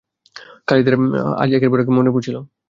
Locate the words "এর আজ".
0.87-1.49